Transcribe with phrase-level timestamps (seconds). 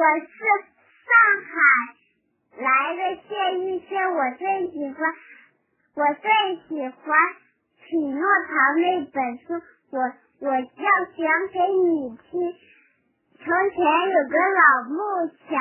[0.00, 0.32] 我是
[1.04, 1.12] 上
[1.44, 1.52] 海
[2.56, 3.28] 来的谢
[3.60, 4.98] 玉轩，我最喜欢，
[5.94, 6.88] 我最喜欢
[7.84, 8.48] 《匹诺曹》
[8.80, 9.60] 那本书，
[9.90, 10.00] 我
[10.40, 11.20] 我要讲
[11.52, 12.32] 给你听。
[13.44, 13.44] 从
[13.76, 14.96] 前有个老木
[15.50, 15.52] 匠，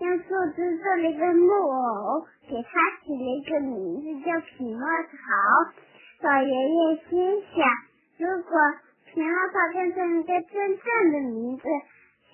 [0.00, 0.24] 用树
[0.56, 2.70] 枝做了一个木偶，给他
[3.04, 6.30] 起了一个名字叫匹诺曹。
[6.30, 7.68] 老爷爷心想，
[8.16, 8.58] 如果
[9.12, 11.64] 匹诺曹变成一个真正的名字。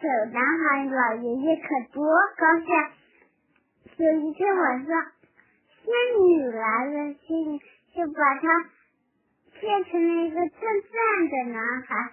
[0.00, 1.62] 小男孩老爷爷可
[1.92, 2.06] 多
[2.36, 2.68] 高兴！
[3.96, 5.06] 有一天晚上，
[5.82, 7.58] 仙女来了，仙女
[7.96, 8.70] 就把他
[9.60, 12.12] 变成了一个正正的男孩，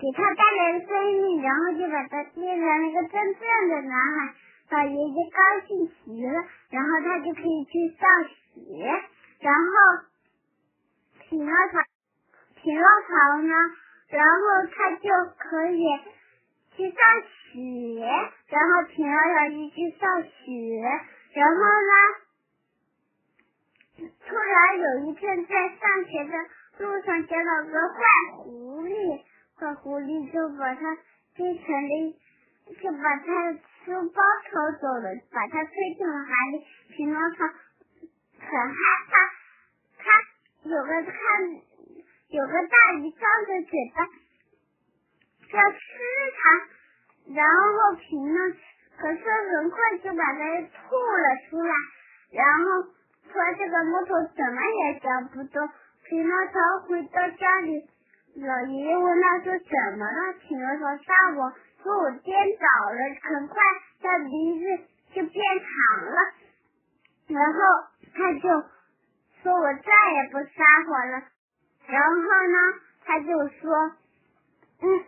[0.00, 4.34] 给他带来了生命，然后就把他变成了一个真正的男孩。
[4.70, 8.08] 老爷爷高兴极了，然后他就可以去上
[8.54, 8.88] 学，
[9.40, 10.08] 然后
[11.20, 11.82] 匹诺曹，
[12.56, 13.54] 匹诺曹呢，
[14.08, 15.84] 然后他就可以。
[16.78, 17.02] 去上
[17.50, 18.06] 学，
[18.46, 20.30] 然后匹诺曹就去上学，
[21.34, 21.60] 然后
[21.90, 21.92] 呢，
[24.24, 26.32] 突然有一天在上学的
[26.84, 27.98] 路上见到个坏
[28.36, 29.20] 狐狸，
[29.58, 30.96] 坏狐狸就把他
[31.34, 32.14] 变成了，
[32.80, 36.64] 就把他的书包偷走了，把他推进了海里。
[36.94, 37.44] 匹诺曹
[38.38, 38.78] 很害
[39.10, 39.12] 怕，
[39.98, 40.04] 他
[40.62, 41.12] 有个看
[42.28, 44.08] 有个大鱼张着嘴巴。
[45.50, 45.62] 要
[46.36, 48.38] 它，然后匹诺，
[48.98, 51.74] 可是很快就把它吐了出来，
[52.32, 52.82] 然后
[53.32, 55.68] 说这个木头怎么也嚼不动。
[56.04, 57.88] 匹诺曹回到家里，
[58.36, 60.32] 老爷爷问他说怎么了？
[60.40, 63.62] 匹诺曹撒谎说我颠倒了，很快
[64.00, 64.84] 他鼻子
[65.14, 66.18] 就变长了，
[67.28, 67.58] 然后
[68.14, 68.48] 他就
[69.42, 71.22] 说我再也不撒谎了，
[71.86, 73.92] 然后呢，他就说，
[74.82, 75.04] 嗯。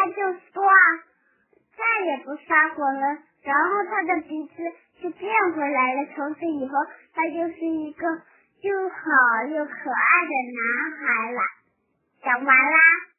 [0.00, 0.76] 他就说啊，
[1.76, 4.54] 再也不撒谎了，然后他的鼻子
[5.02, 6.06] 就变回来了。
[6.16, 6.74] 从此以后，
[7.12, 8.06] 他就是一个
[8.62, 11.40] 又好又可爱的男孩了。
[12.22, 13.09] 讲完啦。